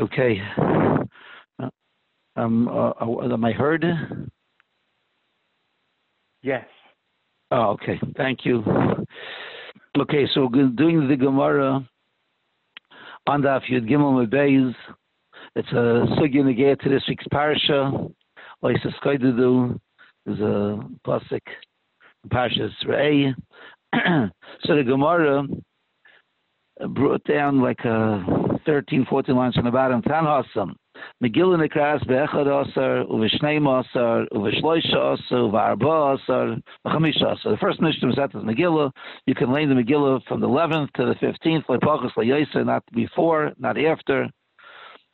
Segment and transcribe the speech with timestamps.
[0.00, 0.40] Okay.
[0.56, 1.68] Uh,
[2.36, 3.84] um, uh, uh, am I heard?
[6.42, 6.64] Yes.
[7.50, 8.00] Oh, okay.
[8.16, 8.64] Thank you.
[9.98, 11.86] Okay, so doing the Gemara
[13.26, 14.74] on the Yud Gimel Mebeis,
[15.56, 18.10] it's a sugya negay to this week's parsha.
[18.62, 19.78] Like Skaidudu,
[20.24, 21.42] there's a classic
[22.28, 23.34] Parshas Re'eh.
[24.64, 25.44] so the Gemara
[26.88, 28.24] brought down like a
[28.64, 30.02] 13, 14 lines from the bottom.
[30.02, 30.74] Tan Hasam.
[31.22, 37.52] Megillah Nekras be'echad asar, u'v'shneim asar, u'v'shloisha asar, u'v'arba asar, u'chamisha asar.
[37.52, 38.90] The first Mishnah set is Megillah.
[39.26, 43.52] You can lay the Megillah from the 11th to the 15th, le'pachas le'yesa, not before,
[43.58, 44.28] not after.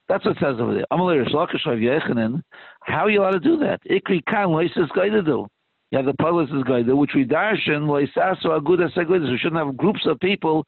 [0.08, 0.86] That's what it says over there.
[0.92, 2.42] Amalei Rishlakish Yechanan.
[2.82, 3.80] How are you allowed to do that?
[3.90, 4.88] Ikri kan loisis
[5.24, 5.46] do.
[5.90, 9.30] You have the policies guide, which we darshan loisasu agudas agudas.
[9.30, 10.64] We shouldn't have groups of people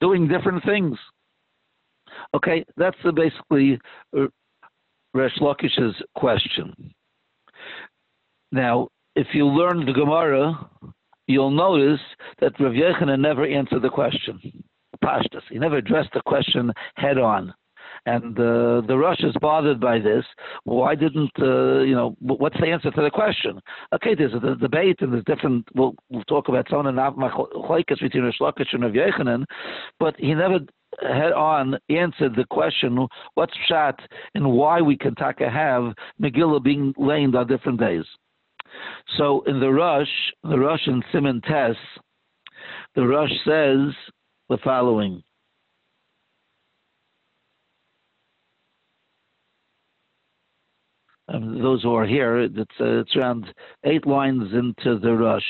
[0.00, 0.98] doing different things.
[2.34, 3.78] Okay, that's the basically
[4.16, 4.26] uh,
[5.14, 6.74] Resh Lakish's question.
[8.52, 10.68] Now, if you learn the Gemara,
[11.26, 12.00] you'll notice
[12.40, 14.64] that Rav Yechanan never answered the question.
[15.02, 15.42] Pashtas.
[15.50, 17.52] He never addressed the question head on.
[18.06, 20.24] And uh, the Rosh is bothered by this.
[20.64, 23.60] Why didn't, uh, you know, what's the answer to the question?
[23.92, 28.22] Okay, there's a debate and there's different, we'll, we'll talk about some of the between
[28.22, 29.44] Rosh Lakish and Rav Yechanan,
[29.98, 30.60] but he never
[31.02, 33.98] head on answered the question, what's shot
[34.34, 38.04] and why we can taka have Megillah being laid on different days.
[39.16, 40.08] So in the Rush,
[40.42, 41.76] the Rush in Simon Tess,
[42.94, 43.94] the Rush says
[44.48, 45.22] the following.
[51.28, 53.46] Um, those who are here, it's, uh, it's around
[53.84, 55.42] eight lines into the Rush.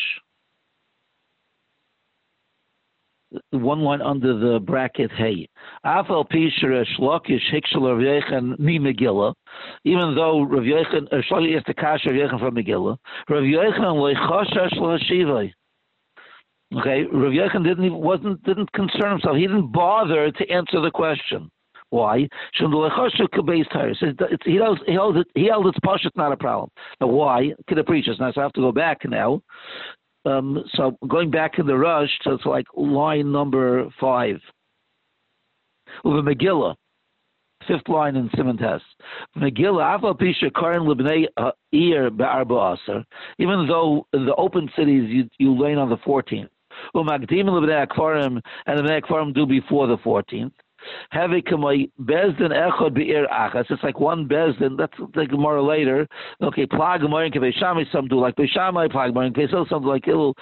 [3.51, 5.49] One line under the bracket hey
[5.85, 9.35] afal pisher shlokish hikshel yechan mi megillah
[9.85, 12.97] even though rav yechan uh, shlokish is the kash rav yechan from megillah
[13.29, 14.97] rav yechan loy chashash lo
[16.79, 21.51] okay rav yechan didn't wasn't didn't concern himself he didn't bother to answer the question
[21.91, 22.29] why?
[22.53, 22.93] He held,
[24.87, 25.27] he held it.
[25.35, 26.69] He held it's pashut, not a problem.
[27.01, 27.53] Now, why?
[27.69, 29.41] Could have preached Now, so I have to go back now
[30.27, 34.37] um, so going back in the rush to it's like line number five.
[36.05, 36.75] With a Megillah,
[37.67, 38.85] fifth line in Simon Test.
[39.37, 43.05] Megillah, Aval Pisha Karin Libnei uh, Ir Be'arba Aser,
[43.39, 46.49] even though in the open cities you, you lane on the 14th.
[46.95, 50.53] Umagdim Libnei Akfarim, and the Bnei do before the 14th.
[51.15, 53.71] Bezdin echad be'ir achas.
[53.71, 54.77] It's like one bezdin.
[54.77, 56.07] That's the Gemara later.
[56.43, 57.13] Okay, plag and
[57.55, 57.91] Shami.
[57.93, 59.69] Some do like Beishamai, plag and Kesel.
[59.69, 60.35] Some do like Ilul.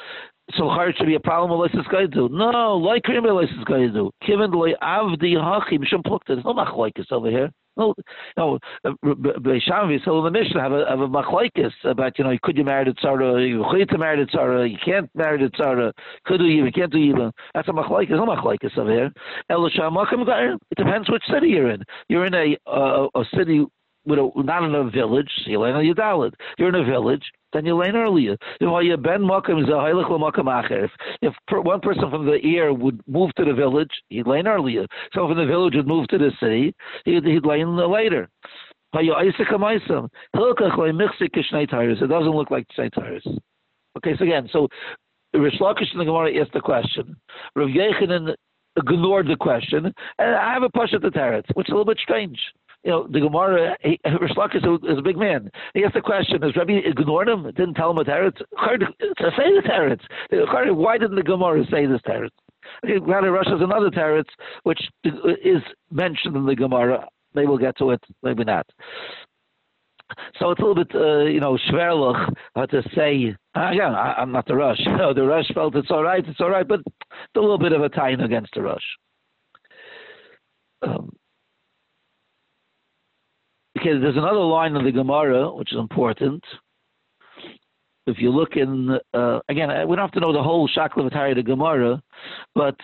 [0.52, 2.28] So hard should be a problem with guy do.
[2.30, 4.10] No, like Krim guy do.
[4.26, 6.28] Given the avdi hachi mishum plukta.
[6.28, 7.50] There's no machlokes over here.
[7.76, 7.94] No,
[8.36, 8.58] no.
[8.86, 12.64] Beisham Yisrael in the Mishnah have a have a machlokes about you know could you
[12.64, 15.92] marry the tzara, you could marry the tzara, you can't marry the tzara,
[16.24, 17.32] could do even, can't do even.
[17.54, 18.10] That's a machlokes.
[18.10, 19.12] No machlokes over here.
[19.50, 21.82] It depends which city you're in.
[22.08, 23.66] You're in a a, a city
[24.06, 26.34] with a, not in a village, so you land on your dalit.
[26.58, 27.22] You're in a village,
[27.54, 28.36] then you lane earlier.
[28.60, 28.68] If
[31.50, 34.86] one person from the ear would move to the village, he'd lane earlier.
[35.14, 36.74] So from the village would move to the city,
[37.04, 38.28] he'd, he'd lane later.
[38.92, 39.00] It
[42.08, 43.26] doesn't look like Shnei tires.
[43.96, 44.68] Okay, so again, so
[45.32, 47.16] Rish Lakish in the Gemara asked the question.
[47.54, 48.34] Rav Yechanan
[48.76, 49.86] ignored the question,
[50.18, 52.38] and I have a push at the teretz, which is a little bit strange
[52.84, 55.50] you know, the Gemara, Rish Lakish is a big man.
[55.72, 57.44] He asked the question, has Rabbi ignored him?
[57.44, 58.36] Didn't tell him a teretz?
[58.38, 60.74] To say the teretz.
[60.76, 62.30] Why didn't the Gemara say this teretz?
[62.84, 64.28] Okay, Granted, Rosh has another teretz,
[64.64, 67.06] which is mentioned in the Gemara.
[67.34, 68.66] Maybe we'll get to it, maybe not.
[70.38, 73.34] So it's a little bit, uh, you know, schwerlich how to say.
[73.54, 74.80] Again, I, am not the Rush.
[74.84, 76.80] Know, the Rush felt it's all right, it's all right, but
[77.36, 78.84] a little bit of a tie against the Rush.
[80.82, 81.10] Um,
[83.84, 86.42] Okay, there's another line of the Gemara which is important.
[88.06, 91.32] If you look in, uh, again, uh, we don't have to know the whole Shaklavatari
[91.32, 92.02] of the Gemara,
[92.54, 92.76] but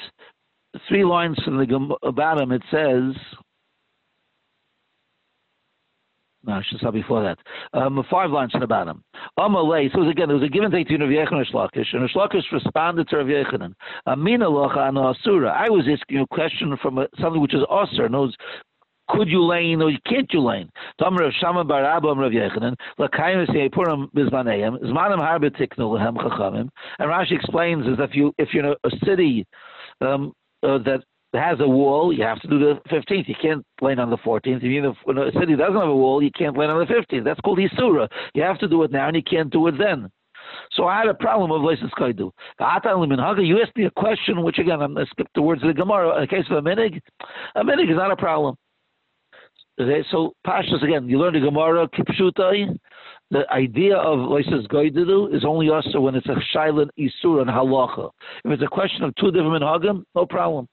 [0.88, 3.14] three lines from the bottom it says,
[6.44, 7.38] no, I should say before that.
[7.72, 9.02] Um, five lines from the bottom.
[9.38, 9.90] Amalei.
[9.94, 13.08] So again, there was a given take to Rav Yechon and Shlakish, and Shlakish responded
[13.08, 13.72] to Rav Yechonin.
[14.06, 15.50] Amina locha asura.
[15.50, 18.36] I was asking a question from a, something which is asur, knows
[19.12, 20.70] could you lane or can't you lane?
[21.00, 26.68] Tomer of Shama bar Abba Rav Yechanan, Lakayim Seipurim Bizmaneim, Zmanim Harbe Tiknu Lehem Chachamim.
[26.98, 29.46] And Rashi explains is if you if you're in a, a city
[30.00, 31.02] um, uh, that
[31.32, 33.28] has a wall, you have to do the 15th.
[33.28, 34.60] You can't land on the 14th.
[34.62, 37.24] If when a city doesn't have a wall, you can't land on the 15th.
[37.24, 38.08] That's called Isura.
[38.34, 40.10] You have to do it now, and you can't do it then.
[40.72, 42.30] So I had a problem of Leisis Kaidu.
[43.46, 45.74] You asked me a question, which again, I'm going to skip the words of the
[45.74, 46.16] Gemara.
[46.16, 47.00] In the case of a minig,
[47.54, 48.56] a minig is not a problem.
[49.80, 52.78] Okay, so Pashas again, you learn the Gemara, Kipshutai.
[53.30, 58.10] The idea of Leisis Gaidu is only also when it's a Shailan Isur and Halacha.
[58.44, 60.68] If it's a question of two different minhagim, no problem.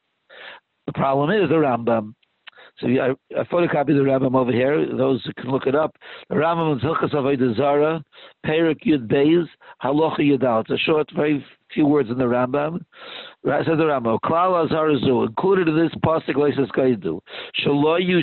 [0.88, 2.16] The problem is the Rambam.
[2.80, 4.86] So I, I photocopied the Rambam over here.
[4.86, 5.96] Those who can look it up.
[6.30, 8.04] The Rambam is Hilchas Zara,
[8.46, 9.46] Perik Yud Beis,
[9.82, 10.62] Halacha Yudal.
[10.62, 12.80] It's a short, very few words in the Rambam.
[13.46, 17.20] Says the Rambam, Klal Azarazu, included in this pasuk Leises Kaidu.
[17.56, 18.22] You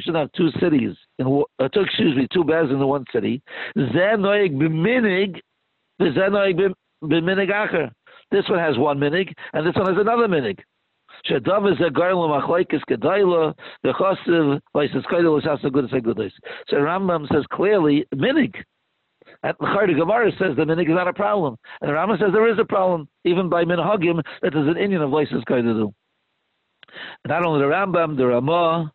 [0.00, 3.42] should have two cities, in, uh, two, excuse me, two beds in the one city.
[3.74, 3.90] This
[8.48, 10.58] one has one minig, and this one has another minig.
[11.26, 11.38] So
[16.76, 18.54] Rambam says clearly minig.
[19.42, 22.50] At the Chayr Gemara says the minig is not a problem, and Rambam says there
[22.50, 25.92] is a problem even by minhagim that is an Indian of leisis kaidel.
[27.26, 28.92] Not only the Rambam, the Ramah,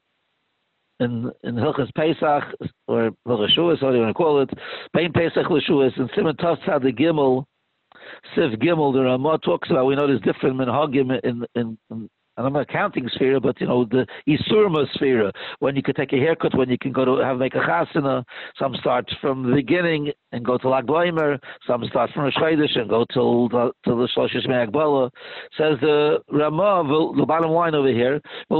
[0.99, 2.43] in in Hilchas Pesach
[2.87, 4.49] or Hilchas Shuas, whatever you want to call it,
[4.93, 7.45] Bein Pesach L'Shuas, and Simon Tovtzad the Gimel,
[8.35, 9.85] Siv Gimel, the Ramah talks about.
[9.85, 13.67] We know there's different minhagim in in, in and I'm not counting sphere, but you
[13.67, 15.29] know the Isurma sphere,
[15.59, 18.23] when you can take a haircut, when you can go to have make a chasana.
[18.57, 21.37] Some start from the beginning and go to Lag Bleimer.
[21.67, 25.09] Some start from a Shchedish and go till the, till the Shloshish Me'agbala.
[25.57, 28.21] Says the Ramah, the bottom line over here.
[28.49, 28.57] In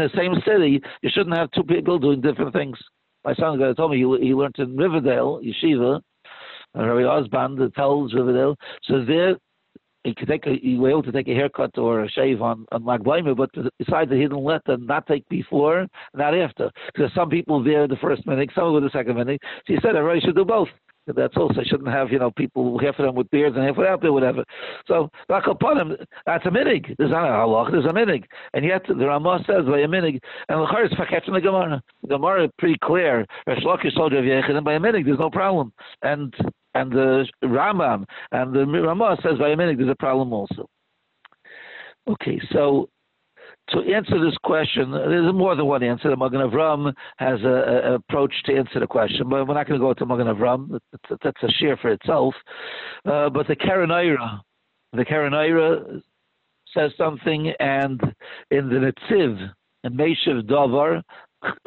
[0.00, 2.76] the same city, you shouldn't have two people doing different things.
[3.24, 6.02] My son told me he, he learned in Riverdale Yeshiva
[6.74, 8.56] Rabbi Osband tells Riverdale.
[8.84, 9.36] So there,
[10.04, 12.66] he could take a, he was able to take a haircut or a shave on
[12.72, 16.70] on Lag but besides that he didn't let them not take before, not after.
[16.92, 19.40] Because some people there the first minute, some with the second minute.
[19.66, 20.68] So he said everybody should do both.
[21.06, 24.00] That's also shouldn't have you know people half of them with beards and half without
[24.00, 24.44] beard, whatever.
[24.86, 26.94] So upon him, that's a minig.
[26.96, 27.72] There's not a halach.
[27.72, 28.24] There's a minig,
[28.54, 31.82] and yet the Ramah says by a minig, and the is faketch the Gemara.
[32.02, 33.26] The Gemara is pretty clear.
[33.48, 35.72] Resh Lakish told you and by a minig, there's no problem.
[36.02, 36.32] And
[36.74, 40.68] and the Rambam and the Ramah says minig, there's a problem also.
[42.08, 42.88] Okay, so
[43.70, 46.10] to answer this question, there's more than one answer.
[46.10, 49.86] The Magen Avram has an approach to answer the question, but we're not going to
[49.86, 50.78] go to Magen Avram.
[51.22, 52.34] That's a share for itself.
[53.04, 54.40] Uh, but the Karanayra,
[54.92, 56.02] the Karanayra
[56.74, 58.00] says something, and
[58.50, 59.50] in the Netziv,
[59.84, 61.02] in Meshiv Dovar,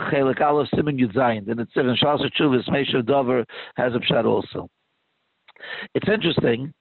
[0.01, 3.45] Chelik Aleph Simon Yudzayin, the Netziv in Shas Chuvas, Meshiv Dovar
[3.77, 4.67] has a pshat also.
[5.93, 6.73] It's interesting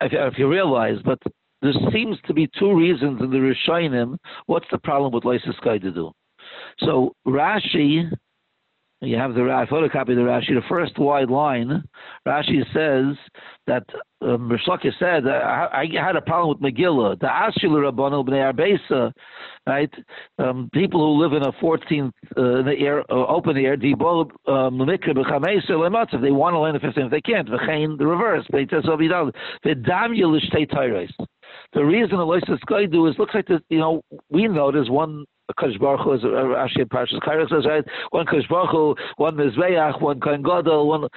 [0.00, 1.18] if, if you realize, but
[1.62, 4.16] there seems to be two reasons in the Rishonim.
[4.46, 6.10] What's the problem with Lysis to do?
[6.80, 8.10] So Rashi,
[9.02, 10.48] you have the I photocopy the Rashi.
[10.48, 11.82] The first wide line,
[12.26, 13.16] Rashi says
[13.66, 13.84] that
[14.22, 14.52] um,
[14.98, 17.18] said I, I, had a problem with Megillah.
[17.18, 19.12] The Ashil Rabbanu Bnei Arbesa,
[19.66, 19.90] right?
[20.38, 24.30] Um, people who live in a 14th uh, in the air, uh, open air, Dibol
[24.46, 24.78] um.
[24.86, 27.48] They want to learn the 15th, they can't.
[27.48, 28.46] V'chein the reverse.
[31.72, 35.24] The reason the Loisa do is looks like this, you know, we know there's one
[35.78, 36.20] Baruch Hu, is
[36.56, 37.84] actually Parshas Kairach says, right?
[38.10, 41.08] One Kosh Baruch Hu, one Mizbeach, one Kohen Gadol, one.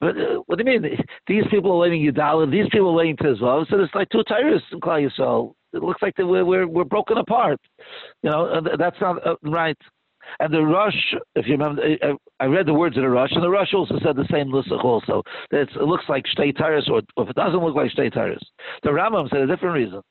[0.00, 0.96] But uh, what do you mean?
[1.26, 4.64] These people are laying Yudala, these people are laying Tizvav, so it's like two tyrants
[4.72, 5.54] in Klal Yisrael.
[5.72, 7.60] It looks like we're, we're, we're broken apart.
[8.22, 9.76] You know, that's not uh, right.
[10.40, 11.82] And the rush, if you remember,
[12.40, 14.84] I, read the words of the rush, and the rush also said the same Lusach
[14.84, 15.22] also.
[15.50, 18.42] That it looks like Shtei Tyrus, or, or if it doesn't look like Shtei Tyrus.
[18.82, 20.02] The Rambam said a different reason.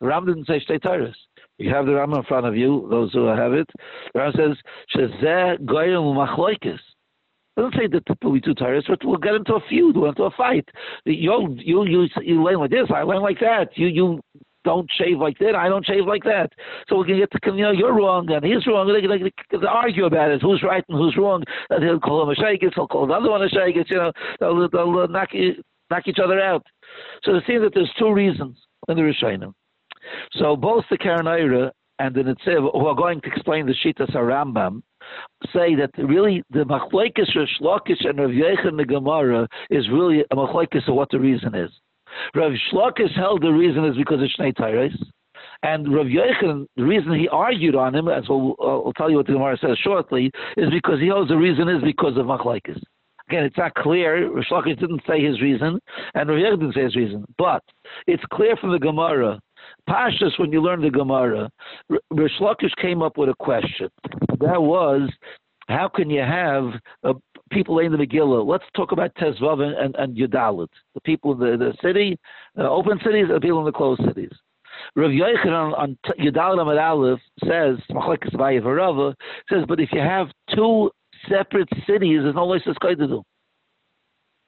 [0.00, 1.16] The Rambam didn't say Shtei Tyrus.
[1.58, 3.68] You have the Rambam in front of you, those who have it.
[4.12, 4.56] The Rambam says,
[4.94, 6.80] Shezeh Goyim Machloikis.
[7.56, 10.24] don't say that will be two tyrants, but we'll get into a feud, we'll into
[10.24, 10.68] a fight.
[11.04, 13.68] You you you you learn like this, I learn like that.
[13.76, 14.20] You you
[14.64, 15.54] don't shave like that.
[15.54, 16.50] I don't shave like that.
[16.88, 18.90] So we can get to, you know, you're wrong and he's wrong.
[18.92, 20.42] They, they, they, they argue about it.
[20.42, 21.44] Who's right and who's wrong.
[21.70, 24.12] And he'll call him a shaykis, he'll call the other one a shaykis, you know,
[24.40, 25.28] they'll, they'll uh, knock,
[25.90, 26.66] knock each other out.
[27.24, 28.58] So it seems that there's two reasons
[28.88, 29.52] in the Rishonim.
[30.32, 34.82] So both the Karanayra and the Netziv, who are going to explain the Shitas Rambam,
[35.52, 40.34] say that really the Machlaikis Rosh Lakish and Rav Yechon the Gemara is really a
[40.36, 41.70] Machlaikis of what the reason is.
[42.34, 44.92] Rav Shlokis held the reason is because of Shnei Tyrus.
[45.62, 49.16] And Rav Yechon, the reason he argued on him, as we'll, uh, I'll tell you
[49.16, 52.80] what the Gemara says shortly, is because he holds the reason is because of Machlaikis.
[53.28, 54.30] Again, it's not clear.
[54.30, 55.80] Rish Lakish didn't say his reason,
[56.14, 57.24] and Rav Yechon didn't say his reason.
[57.38, 57.62] But
[58.06, 59.40] it's clear from the Gemara.
[59.88, 61.50] Pashas, when you learn the Gemara,
[62.10, 63.88] Rish Lakish came up with a question.
[64.40, 65.10] That was,
[65.68, 66.72] how can you have
[67.02, 67.14] uh,
[67.50, 68.46] people in the Megillah?
[68.46, 70.68] Let's talk about Tezvav and, and, and Yudalit.
[70.94, 72.18] The people in the, the city,
[72.58, 74.32] uh, open cities, and the people in the closed cities.
[74.96, 77.78] Rav Yochanan on, Yudalit Amad Aleph says,
[79.50, 80.90] says, but if you have two
[81.28, 83.22] separate cities, there's no license to do.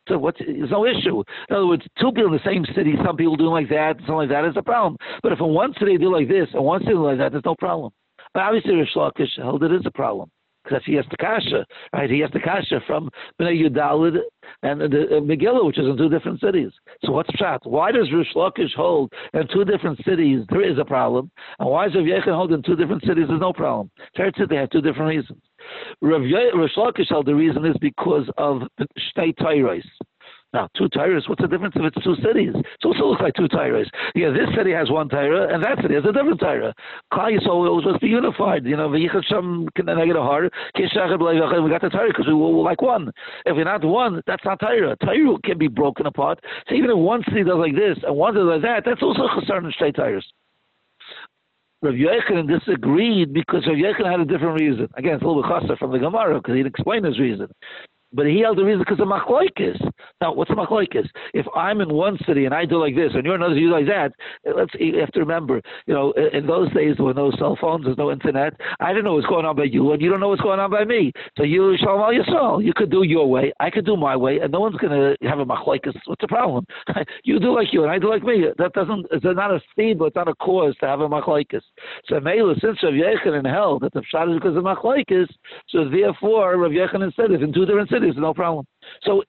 [0.09, 1.23] So what's there's no issue.
[1.49, 4.15] In other words, two people in the same city, some people do like that, something
[4.15, 4.97] like that is a problem.
[5.23, 7.33] But if in one city they do like this and one city do like that,
[7.33, 7.93] there's no problem.
[8.33, 10.31] But obviously Rish Lakish held it is a problem
[10.67, 12.11] because he has the kasha, right?
[12.11, 14.19] He has the kasha from Bnei Yudalid
[14.63, 16.71] and the uh, Megillah, which is in two different cities.
[17.05, 17.61] So what's pshat?
[17.65, 21.87] Why does Rish Lakish hold in two different cities there is a problem, and why
[21.87, 23.91] does Rav Yechon hold in two different cities there's no problem?
[24.17, 25.41] Fair they have two different reasons.
[26.01, 29.85] Rav Lakish held the reason is because of Shtei Tairais.
[30.57, 32.55] Now, two tires, what's the difference if it's two cities?
[32.57, 33.91] It also looks like two tires.
[34.15, 36.73] Yeah, this city has one tire, and that city has a different tire.
[37.13, 38.65] Klal Yisrael was supposed to be unified.
[38.65, 39.21] You know, we got the
[41.93, 43.13] tire because we were like one.
[43.45, 44.97] If we're not one, that's not tire.
[44.97, 46.41] Tire can be broken apart.
[46.71, 49.29] So even if one city does like this and one does like that, that's also
[49.29, 50.27] chasar and state tires.
[51.83, 54.89] Rav Yochanan disagreed because Rav Yochanan had a different reason.
[54.97, 57.49] Again, it's a little bit chasar from the Gemara because he didn't explain his reason.
[58.13, 59.81] But he held the reason because of machloikis.
[60.21, 61.09] Now, what's machloikis?
[61.35, 63.67] If I'm in one city and I do like this, and you're in another city
[63.67, 64.13] like that,
[64.57, 67.85] let's you have to remember, you know, in those days there were no cell phones,
[67.85, 68.55] there's no internet.
[68.81, 70.71] I don't know what's going on by you, and you don't know what's going on
[70.71, 71.13] by me.
[71.37, 72.65] So you shalom al yisrael.
[72.65, 75.29] You could do your way, I could do my way, and no one's going to
[75.29, 75.95] have a machloikis.
[76.07, 76.65] What's the problem?
[77.25, 78.45] you do like you, and I do like me.
[78.59, 79.07] That doesn't.
[79.11, 81.63] It's not a theme, but it's not a cause to have a machloikis.
[82.07, 85.29] So Mela, since Rav Yechanan held that the pshat is because of machloikis,
[85.69, 88.65] so therefore Rav Yechanan said if in two different cities, no problem.
[89.03, 89.23] So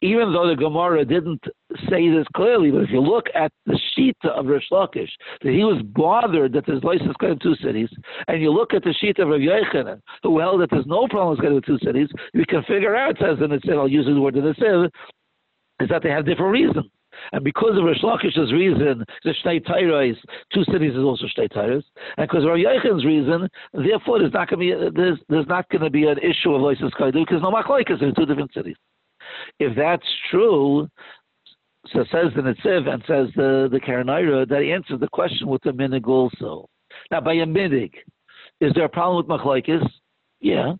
[0.00, 1.42] even though the Gemara didn't
[1.88, 5.10] say this clearly, but if you look at the Shita of Rish Lakish,
[5.42, 7.88] that he was bothered that there's license in two cities,
[8.28, 11.38] and you look at the Shita of Rav Yechanan, who held that there's no problem
[11.54, 14.90] with two cities, you can figure out, says in it, I'll use the word the
[15.80, 16.86] is that they have different reasons.
[17.32, 20.16] And because of Rish Lakish's reason, the Shtei Tairais,
[20.52, 21.82] two cities is also Shtei Tairais,
[22.16, 25.68] and because of Rav Yechan's reason, therefore there's not going to be there's, there's not
[25.68, 28.76] going to be an issue of license kaidu because no machlokes in two different cities.
[29.58, 30.88] If that's true,
[31.88, 35.70] so says the Netziv and says the the Karanaira that answers the question with the
[35.70, 36.68] minig also.
[37.10, 37.92] Now by a minig,
[38.60, 39.86] is there a problem with machlokes?
[40.40, 40.74] Yeah.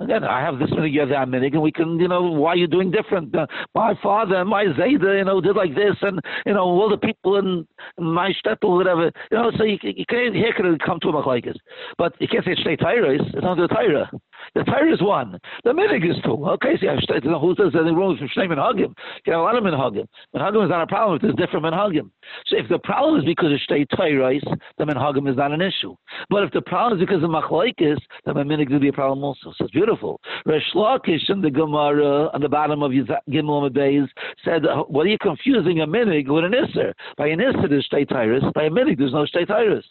[0.00, 2.56] Again, I have this many years that minig, and we can, you know, why are
[2.56, 3.34] you doing different?
[3.34, 6.90] Uh, my father and my Zayda, you know, did like this, and you know, all
[6.90, 7.64] the people in,
[7.98, 9.52] in my shtetl, whatever, you know.
[9.56, 11.54] So you, you can't here can come to a machlekes,
[11.96, 13.22] but you can't say shtei tyrus.
[13.34, 14.08] It's not the tyra.
[14.54, 15.38] The Torah is one.
[15.64, 16.46] The minig is two.
[16.46, 18.94] Okay, so you know, who says anything wrong with Shnei Minhagim?
[19.26, 20.06] You have a lot of Minhagim.
[20.34, 22.10] Minhagim is not a problem if there's different Minhagim.
[22.46, 24.42] So if the problem is because of Shtei Torahs,
[24.78, 25.96] the Minhagim is not an issue.
[26.30, 29.24] But if the problem is because of Machlaikis, then the minig will be a problem
[29.24, 29.52] also.
[29.56, 29.84] So it's beautiful.
[30.46, 34.08] Resh Lakish in the Gemara on the bottom of Gimel Days
[34.44, 36.92] said, uh, what are you confusing a minig with an Isser?
[37.16, 39.84] By an Isser there's Shtei Torahs, by a minig there's no Shtei Torahs.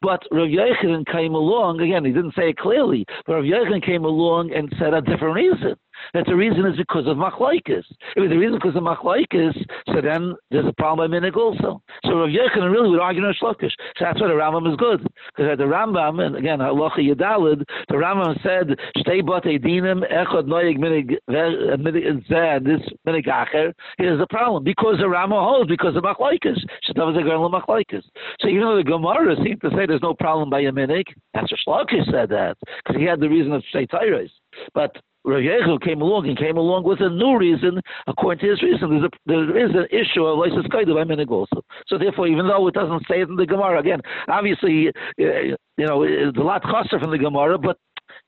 [0.00, 4.04] But Rav Yochanan came along, again, he didn't say it clearly, but Rav Yochanan came
[4.04, 5.76] along and said a different reason
[6.14, 7.84] that the reason is because of machlaikis.
[8.16, 9.54] If the reason because of machlaikis,
[9.92, 11.82] so then there's a problem by minig also.
[12.04, 13.72] So Rav Yechon really would argue no shlokish.
[13.96, 15.06] So that's why the Rambam is good.
[15.36, 20.46] Because at the Rambam, and again, halacha yadalid, the Rambam said, shtei bate dinim, echad
[20.46, 24.64] noyig minig, Zeh, this minig acher, here's the problem.
[24.64, 28.02] Because the Rambam holds, because of a girl of machlaikis.
[28.40, 31.50] So even though the Gemara seemed to say there's no problem by a minig, that's
[31.66, 32.56] what Shlokish said that.
[32.84, 34.30] Because he had the reason of shtei tyrus.
[34.74, 34.96] But
[35.28, 38.88] Rav Yechu came along and came along with a new reason, according to his reason.
[38.90, 41.62] There's a, there is an issue of Lysis Kaidu by Minig also.
[41.86, 45.86] So therefore, even though it doesn't say it in the Gemara, again, obviously, uh, you
[45.86, 47.76] know, it's a lot faster from the Gemara, but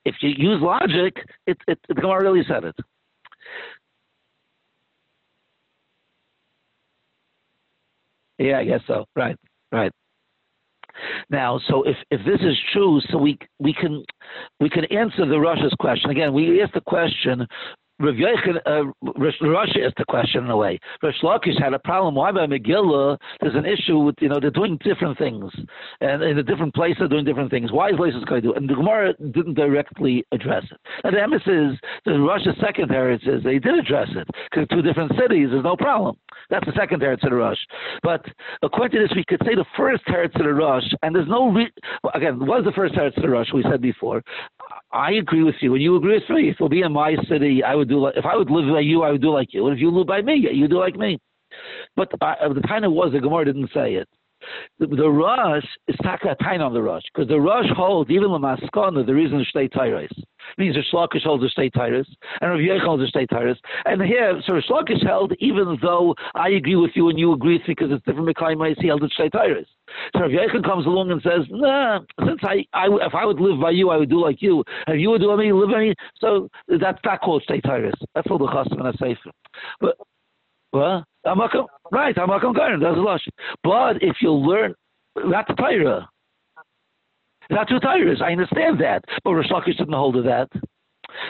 [0.04, 2.76] if you use logic, it, it, the Gemara really said it.
[8.38, 9.06] Yeah, I guess so.
[9.16, 9.36] Right,
[9.72, 9.92] right.
[11.28, 14.04] Now, so if, if this is true, so we we can
[14.60, 16.32] we can answer the Russia's question again.
[16.32, 17.46] We asked the question.
[18.00, 19.10] Rav Yechon, uh,
[19.46, 20.80] Russia asked the question in a way.
[21.02, 22.14] Rosh Lakish had a problem.
[22.14, 23.18] Why by Megillah?
[23.40, 25.52] There's an issue with you know they're doing different things,
[26.00, 27.72] and in a different place they're doing different things.
[27.72, 28.52] Why is Lysis going to do?
[28.52, 28.56] It?
[28.56, 30.78] And the Gemara didn't directly address it.
[31.04, 34.80] And the emes is the Russia's second heritage is they did address it because two
[34.82, 35.48] different cities.
[35.50, 36.16] There's no problem.
[36.48, 37.58] That's the second Teretz of the Rush.
[38.02, 38.24] But
[38.62, 41.52] according to this, we could say the first Teretz of the Rush, and there's no
[41.52, 41.72] re-
[42.14, 43.48] again, what is the first Teretz of the Rush?
[43.52, 44.22] We said before.
[44.92, 46.48] I agree with you, and you agree with me.
[46.50, 48.72] If it would be in my city, I would do like if I would live
[48.72, 49.66] by you, I would do like you.
[49.66, 51.18] And if you live by me, you do like me.
[51.96, 54.08] But uh, the of was the Gemara didn't say it.
[54.78, 58.38] The, the Rosh is taka pain on the Rosh because the rush holds even the
[58.38, 60.10] Maskana the reason state tyrus
[60.58, 62.06] means the Shlakish holds the state tyrus
[62.40, 66.50] and Rav Yechon holds the state tyrus and here so Shlakish held even though I
[66.50, 69.08] agree with you and you agree with me because it's different Mekayim he held the
[69.08, 69.66] state tyrus.
[70.14, 73.60] So Rav Yechon comes along and says, Nah, since I, I if I would live
[73.60, 74.64] by you, I would do like you.
[74.86, 75.94] If you would do me, live by me.
[76.18, 77.94] So that's not called state tyrus.
[78.14, 79.16] That's all the chasam and a.
[79.80, 79.96] But
[80.72, 81.50] well, I'm not
[81.90, 82.16] right.
[82.18, 82.54] I'm not going.
[82.54, 83.26] That's a lush.
[83.64, 84.74] But if you learn,
[85.30, 86.08] that's Torah.
[87.50, 88.22] That's two Torahs.
[88.22, 90.48] I understand that, but Rosh Hashanah didn't hold of that.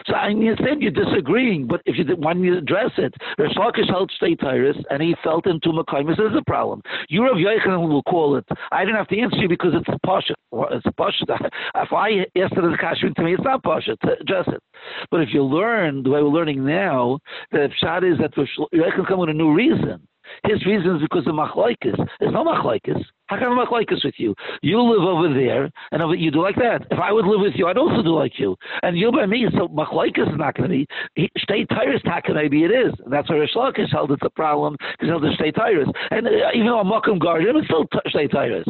[0.06, 4.10] So I understand you're disagreeing, but if you when you address it, Rosh Lakish held
[4.10, 6.82] state tyrus, and he felt into Makaimis is a problem.
[7.08, 8.44] You Rav Yochanan will call it.
[8.72, 10.34] I didn't have to answer you because it's pasha.
[10.52, 11.24] It's pasha.
[11.74, 14.62] If I asked it as question to me, it's not pasha to address it.
[15.10, 17.18] But if you learn the way we're learning now,
[17.52, 20.06] the shot is that Rosh Yochanan come with a new reason.
[20.44, 21.96] His reason is because of machlokes.
[22.20, 23.02] There's no machlokes.
[23.30, 24.34] How can I machlokes with you?
[24.60, 26.84] You live over there, and you do like that.
[26.90, 28.56] If I would live with you, I'd also do like you.
[28.82, 31.30] And you by me, so machlokes is not going to be.
[31.38, 32.92] State tires taken maybe it is.
[33.04, 35.86] And that's where Rish Lakish held it's a problem because held the state tires.
[36.10, 38.66] And uh, even though Makam Garden, it's still t- state tires.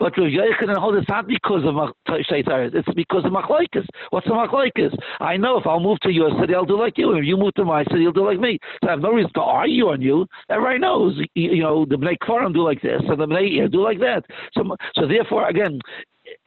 [0.00, 1.76] But Rav Yochanan hold it's not because of
[2.24, 2.72] state tires.
[2.74, 3.86] It's because of machlokes.
[4.10, 4.96] What's the machlokes?
[5.20, 7.12] I know if I'll move to your city, I'll do like you.
[7.12, 8.58] If you move to my city, you'll do like me.
[8.82, 10.26] So I have no reason to argue on you.
[10.48, 13.99] Everybody knows, you know, the Bnei Kfarim do like this, and the Bnei do like
[14.00, 14.24] that.
[14.54, 15.80] So, so therefore, again,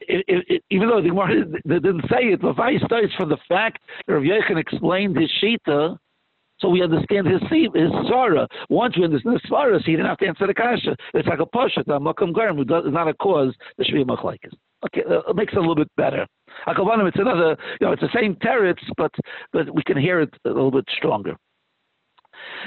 [0.00, 3.82] it, it, it, even though the Gemara didn't say it, Levi starts from the fact
[4.06, 5.96] that Rav Yechon explained his shita,
[6.60, 8.46] so we understand his his svara.
[8.70, 10.96] Once we understand his svara, so he didn't have to answer the kasha.
[11.12, 13.54] It's like a pashat, a makam garim, is not a cause.
[13.76, 14.52] There should be a machlekes.
[14.86, 16.26] Okay, uh, it makes it a little bit better.
[16.68, 19.10] Akabanim, it's another, you know, it's the same teretz, but
[19.52, 21.36] but we can hear it a little bit stronger.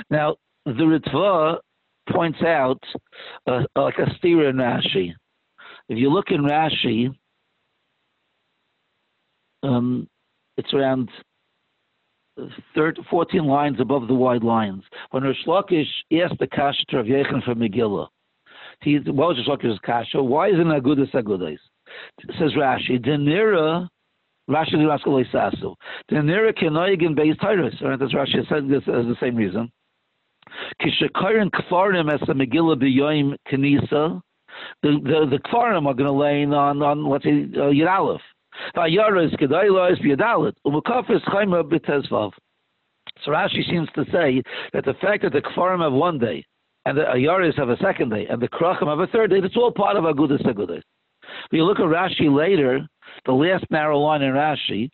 [0.09, 1.59] Now, the Ritva
[2.07, 2.81] points out
[3.47, 5.13] uh, like a steer in Rashi.
[5.89, 7.09] If you look in Rashi,
[9.63, 10.07] um,
[10.57, 11.09] it's around
[12.75, 14.83] 13, 14 lines above the wide lines.
[15.11, 18.07] When Rosh Lakish asked the Kasha to Rav Yechon from Megillah,
[18.81, 20.21] he, what was Rosh Lakish's Kasha?
[20.21, 21.57] Why isn't Agudas Agudas?
[22.37, 23.87] Says Rashi, Denira,
[24.49, 25.75] Rashi Raskaloi Sasu.
[26.11, 27.73] Denira Kenoigin Beis Tyrus.
[27.81, 29.71] Right, that's Rashi said this as the same reason.
[30.81, 34.21] Kishakarin Kfarim as the Megillah B'yoim Kanisa,
[34.81, 38.21] the the the Kfarim are going to lay on on let's say uh, Yud Aleph.
[38.75, 42.31] Vayaras Kedailas B'Yadalit Umukafis Chayma B'Tezvav.
[43.23, 44.41] So Rashi seems to say
[44.73, 46.43] that the fact that the Kfarim have one day
[46.85, 49.57] and the Ayaris have a second day and the Krachim have a third day, it's
[49.57, 50.81] all part of Agudas Agudas.
[51.49, 52.87] When you look at Rashi later,
[53.25, 54.89] the last narrow line in Rashi,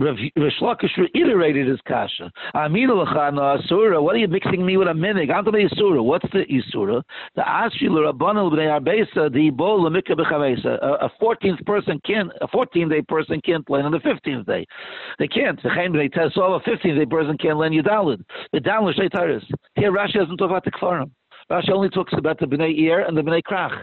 [0.00, 2.32] Lakish reiterated his kasha.
[2.54, 4.02] Amina lachana asura.
[4.02, 5.28] What are you mixing me with a minig?
[5.28, 6.02] The isura.
[6.02, 7.02] What's the isura?
[7.36, 10.78] The ashil rabbanel b'nei arbesa the bol lemikah b'chavesa.
[10.82, 12.32] A fourteenth person can't.
[12.40, 14.66] A fourteen day person can't learn on the fifteenth day.
[15.18, 15.62] They can't.
[15.62, 16.58] The chaim b'nei tesol.
[16.58, 18.22] A fifteen day person can't learn yudalid.
[18.52, 19.44] The down l'sheitaris.
[19.74, 21.10] Here Rashi doesn't talk about the kfarim.
[21.50, 23.82] Rashi only talks about the b'nei ir and the b'nei krach.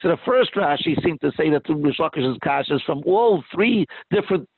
[0.00, 3.44] So the first Rashi seemed to say that the Rish Lakish's kasha is from all
[3.54, 4.48] three different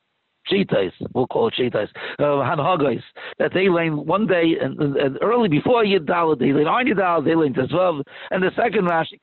[0.51, 3.01] Shitais, we'll call it Shitais, uh,
[3.39, 7.35] that they learn one day and, and early before Yidal, they learn on Yidal, they
[7.35, 9.19] learn Tezvav, and the second Rashi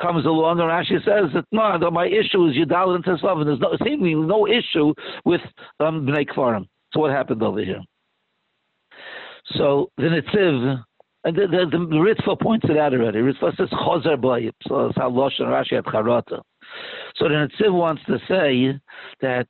[0.00, 3.48] comes along and Rashi says that no, no my issue is Yidal and Tezvav, and
[3.48, 4.92] there's no, seemingly no issue
[5.24, 5.40] with
[5.80, 6.66] um, Bnei Kfarim.
[6.92, 7.80] So what happened over here?
[9.56, 10.84] So the Nitziv,
[11.24, 13.18] and the, the, the, Ritva points it out already.
[13.18, 16.40] Ritva says Chozer Bayip, so it's how Losh and Rashi at Charata.
[17.16, 18.78] So the Nitziv wants to say
[19.20, 19.48] that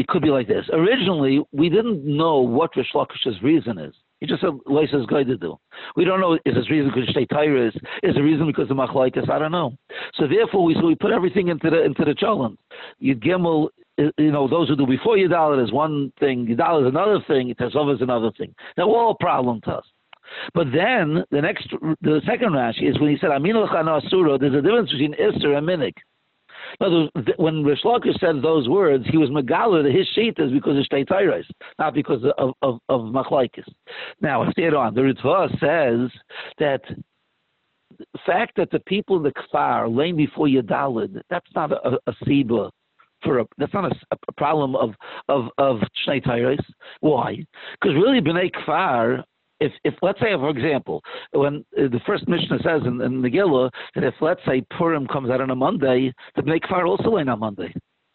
[0.00, 0.64] it could be like this.
[0.72, 3.94] Originally, we didn't know what Rish Lakish's reason is.
[4.20, 5.58] He just said Leisa's going to do.
[5.94, 9.28] We don't know is his reason because Shtei Tyrus, is the reason because of Machlaikas,
[9.28, 9.76] I don't know.
[10.14, 12.56] So therefore we so we put everything into the into the Cholent.
[13.02, 13.68] Yud Gimel
[14.16, 17.94] you know, those who do before Yudal is one thing, Yudal is another thing, Tesov
[17.94, 18.54] is another thing.
[18.76, 19.84] They're all a problem to us.
[20.54, 21.68] But then the next,
[22.00, 24.38] the second Rashi is when he said Amin Asura.
[24.38, 25.96] There's a difference between Isser and Minik.
[26.80, 30.76] Now, when Rish Lakish said those words, he was Megala that his sheet is because
[30.76, 31.44] of Shtei
[31.78, 33.64] not because of, of, of Machlaikis.
[34.20, 34.94] Now, stay on.
[34.94, 36.10] The Ritva says
[36.58, 36.82] that
[37.98, 42.12] the fact that the people in the Kfar laying before Yadalid, that's not a, a
[42.24, 42.70] Siba
[43.22, 43.94] for a, that's not a,
[44.28, 44.94] a, problem of
[45.28, 46.60] of of Shnei Tyrus.
[47.00, 47.44] Why?
[47.80, 49.24] Because really, Bnei Kfar
[49.60, 53.70] if, if let's say, for example, when uh, the first Mishnah says in, in Megillah
[53.94, 57.40] that if let's say Purim comes out on a Monday, the Bnei also ain't on
[57.40, 57.72] Monday.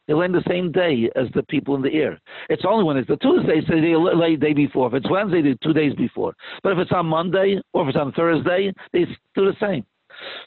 [0.08, 2.20] They learn the same day as the people in the ear.
[2.50, 4.88] It's only when it's the Tuesday, so they lay day before.
[4.88, 6.36] If it's Wednesday, they two days before.
[6.62, 9.84] But if it's on Monday or if it's on Thursday, they do the same.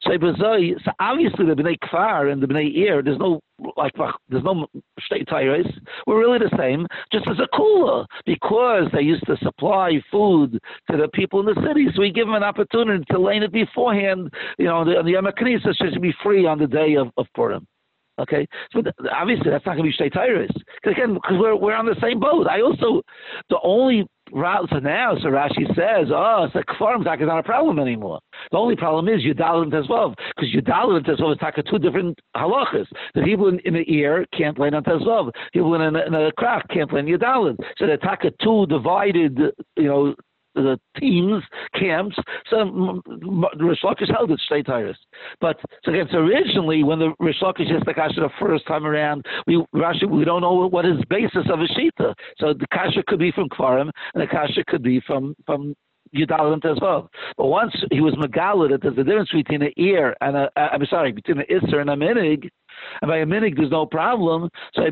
[0.03, 3.41] So, uh, so obviously the Bnei Kfar and the Bnei Ir, there's no
[3.77, 3.93] like
[4.29, 4.67] there's no
[5.01, 5.67] state tires.
[6.07, 10.59] We're really the same, just as a cooler because they used to supply food
[10.91, 11.89] to the people in the city.
[11.95, 14.33] So we give them an opportunity to lane it beforehand.
[14.59, 17.67] You know, the, the Yom should be free on the day of, of Purim.
[18.19, 20.51] Okay, so obviously that's not going to be state tires
[20.83, 22.49] because again, because we're we're on the same boat.
[22.49, 23.03] I also
[23.49, 27.39] the only route so now, so Rashi says, oh, it's so kfarim tak is not
[27.39, 28.21] a problem anymore.
[28.51, 32.19] The only problem is Yudal and Tezvav because Yudal and Tezvav is taka two different
[32.37, 32.87] halachas.
[33.15, 35.31] The people in, in the ear can't learn on Tezvav.
[35.53, 37.57] People in a, in a crack can't learn Yudal.
[37.79, 39.39] So they're taka two divided,
[39.77, 40.15] you know,
[40.63, 41.43] the teams,
[41.75, 42.17] camps.
[42.51, 43.01] So
[43.59, 44.99] Rish Lakish held it state Tyrus.
[45.41, 48.87] But so again, so originally when the Rish Lakish is the kasha the first time
[48.87, 52.15] around, we Rashi we don't know what his basis of a shita.
[52.39, 55.75] So the kasha could be from Kfarim and the kasha could be from from
[56.15, 57.11] Yudalim as well.
[57.37, 60.85] But once he was megalad that there's a difference between an ear and a, I'm
[60.87, 62.49] sorry, between an isser and a minig,
[63.03, 64.51] and by a minig there's no problem.
[64.75, 64.83] So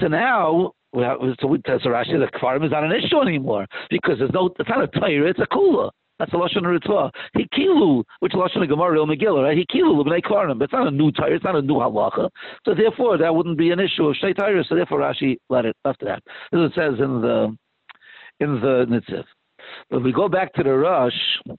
[0.00, 4.50] so now so tell Rashi the kfarim is not an issue anymore because there's no
[4.58, 5.90] it's not a tire, it's a kula.
[6.18, 7.10] That's a lashon ritzvah.
[7.36, 9.58] Hikilu, which lashon Gemara real Megillah, right?
[9.58, 12.30] Hikilu l'bnei kfarim, but it's not a new tire, it's not a new halacha.
[12.64, 14.64] So therefore, that wouldn't be an issue of tire.
[14.64, 17.56] So therefore, Rashi let it left that, as it says in the
[18.40, 19.24] in the Nitziv.
[19.90, 21.12] But we go back to the Rush,
[21.46, 21.56] If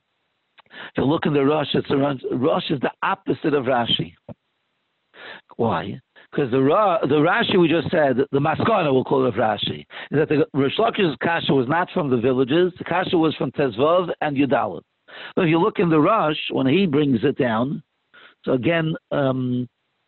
[0.97, 4.13] you look in the Rush, it's around, Rosh is the opposite of Rashi.
[5.55, 5.99] Why?
[6.31, 6.59] Because the
[7.07, 9.79] the Rashi we just said, the Maskana we'll call it Rashi,
[10.11, 12.73] is that the Rish Lakish's kasha was not from the villages.
[12.77, 14.81] The kasha was from Tezvav and Yudalit.
[15.35, 17.81] But if you look in the Rush, when he brings it down,
[18.43, 19.67] so again, um,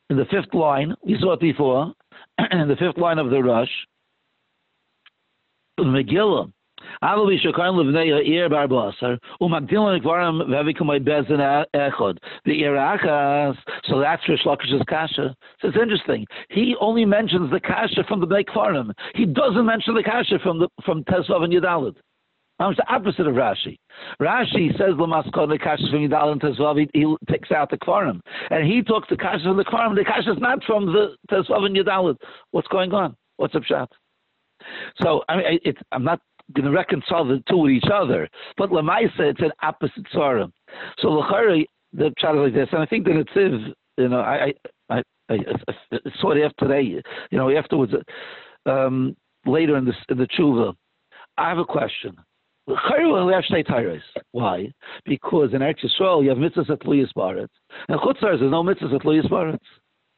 [0.10, 1.94] in the fifth line, we saw it before,
[2.52, 3.72] in the fifth line of the Rush,
[5.80, 6.52] Megillah,
[13.88, 15.36] so that's Rish Lakish's kasha.
[15.62, 16.26] So it's interesting.
[16.50, 18.92] He only mentions the kasha from the Kfarim.
[19.16, 21.96] He doesn't mention the kasha from the from Tesvav and Yudalid.
[22.62, 23.78] It's the opposite of Rashi.
[24.22, 26.78] Rashi says Lamaskon the kasha from Yudalid and Tesvav.
[26.78, 28.20] He, he, takes out the Kfarim,
[28.52, 29.96] and he took the kasha from the Kfarim.
[29.96, 32.18] The kasha is not from the Tesvav and Yudalid.
[32.52, 33.16] What's going on?
[33.38, 33.92] What's up, shot?
[35.02, 36.20] So I mean, it, I'm not
[36.54, 38.28] going to reconcile the two with each other.
[38.58, 40.52] But Lamaisa, it's an opposite Svarim.
[41.00, 44.54] So Lachari, the is like this, and I think that it's you know, I,
[44.90, 45.36] I, I, I
[46.22, 47.94] saw it after today, you know, afterwards,
[48.66, 50.74] um, later in the in the tshuva.
[51.38, 52.16] I have a question.
[54.32, 54.74] Why?
[55.06, 57.48] Because in Eretz Yisrael you have mitzvahs at Luyas Baretz,
[57.88, 59.58] and Chutzar there's no mitzvahs at Luyas Baretz.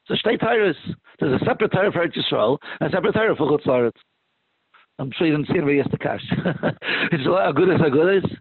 [0.07, 0.75] So Shtei Tyrus,
[1.19, 3.91] there's a separate Torah for Eretz Yisrael and a separate Torah for Chutzar.
[5.01, 6.21] I'm sure you didn't see anybody yes to cash.
[7.11, 8.31] it's a good as a good as.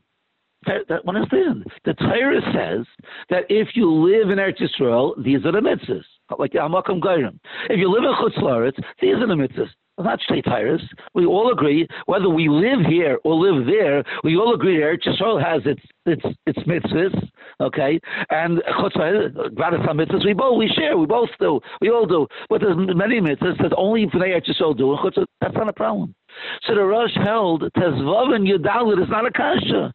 [0.67, 1.65] That, one is understand.
[1.87, 2.87] The Torah says
[3.31, 6.05] that if you live in Eretz Yisrael, these are the mitzvahs.
[6.39, 7.39] Like Amakam Gairim.
[7.71, 9.71] If you live in Chutz these are the mitzvahs.
[9.99, 10.83] Not state tires.
[11.15, 15.43] We all agree, whether we live here or live there, we all agree Eretz Yisrael
[15.43, 17.29] has its its its mitzvahs,
[17.61, 17.99] okay?
[18.29, 22.27] And Gradis mitzvahs, we both we share, we both do, we all do.
[22.51, 26.15] But there's many mitzvahs that only Bnei Eretz Yisrael do, and that's not a problem.
[26.63, 29.93] So the Rosh held Tezvav and Yudalit is not a kasha.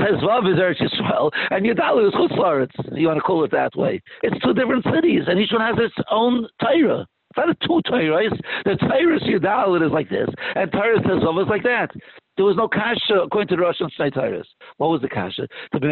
[0.00, 2.98] Tezvav is Eretz Yisrael, and Yudalit is Chutzlaritz.
[2.98, 4.02] You want to call it that way?
[4.22, 7.06] It's two different cities, and each one has its own Torah.
[7.30, 8.38] It's not a two Torahs.
[8.64, 11.90] The Torah Yudalit is like this, and Torah Tezvav is like that.
[12.36, 14.42] There was no kasha according to the Russian Hashanah
[14.78, 15.46] What was the kasha?
[15.72, 15.86] To be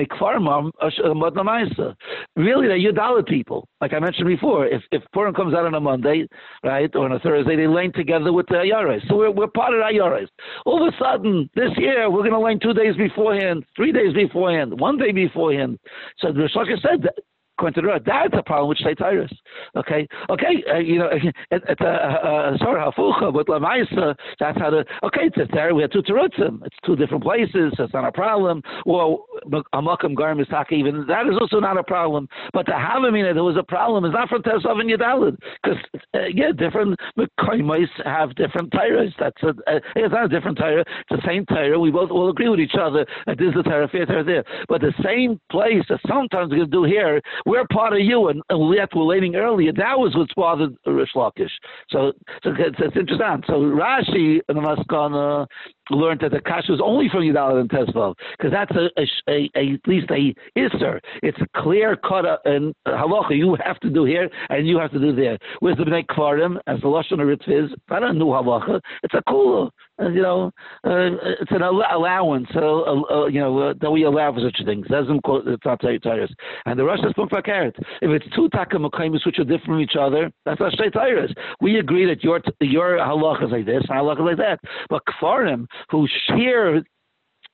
[1.78, 1.94] uh,
[2.37, 3.68] Really, they're people.
[3.81, 6.26] Like I mentioned before, if if Purim comes out on a Monday,
[6.64, 9.07] right, or on a Thursday, they lane together with the Ayares.
[9.09, 10.28] So we're, we're part of Ayares.
[10.66, 14.12] All of a sudden, this year, we're going to lane two days beforehand, three days
[14.12, 15.78] beforehand, one day beforehand.
[16.18, 17.14] So the Rosh said that
[17.61, 19.33] that's a problem with Shtei Tyrus.
[19.77, 21.11] Okay, okay, uh, you know,
[21.51, 25.75] it's a uh, sorry, hafucha, but lamaisa, that's how the okay, it's there.
[25.75, 26.65] We have two terutzim.
[26.65, 27.73] It's two different places.
[27.79, 28.62] It's not a problem.
[28.87, 29.27] Well,
[29.75, 32.29] amakam garim is even that is also not a problem.
[32.53, 34.05] But to have him in there was a problem.
[34.05, 35.79] It's not from Tesav and Yadalid because
[36.15, 39.12] uh, yeah, different mekaimais have different tyres.
[39.19, 40.81] That's a, uh, it's not a different tyre.
[40.81, 41.79] It's the same tyre.
[41.79, 44.45] We both all agree with each other that this is the fair tyre there.
[44.69, 48.42] But the same place that sometimes we can do here we're part of you, and,
[48.50, 49.72] and yet we're learning earlier.
[49.72, 51.50] That was what's bothered Rish Lakish.
[51.90, 53.42] So, so it's, it's, interesting.
[53.46, 55.46] So Rashi in the Maskana,
[55.90, 59.73] learned that the kasha was only from Yudalad and Tesvav, because that's a, a, a,
[59.75, 61.01] at least a isser.
[61.23, 64.99] It's a clear cut and halacha you have to do here and you have to
[64.99, 65.38] do there.
[65.61, 69.23] Whereas the Bnei Kfarim, as the Lashon Ritz is, not a new halacha, it's a
[69.29, 69.71] kula.
[70.01, 70.51] Uh, you know,
[70.85, 74.87] uh, it's an allowance, uh, uh, you know, uh, that we allow for such things.
[74.88, 76.31] That's not Tyrus.
[76.64, 77.77] And the Rosh is for carrot.
[78.01, 81.33] If it's two takamakamis which are different from each other, that's not Tyrus.
[81.61, 84.61] We agree that your your halacha is like this, and halacha is like that.
[84.88, 86.83] But Kfarim, who share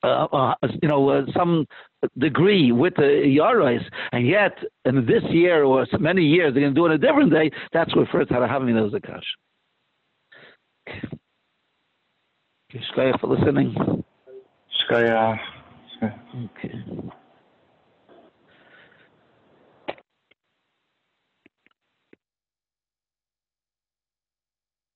[0.03, 1.65] uh, uh, you know, uh, some
[2.17, 6.79] degree with the Yarais, and yet in this year or many years they're going to
[6.79, 7.51] do it a different day.
[7.73, 9.21] That's what first had a having those akash.
[12.73, 13.75] Okay, for listening.
[14.89, 15.37] Shkaya.
[16.01, 17.11] Okay.